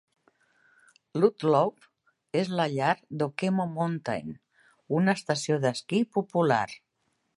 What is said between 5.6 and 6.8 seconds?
d'esquí popular.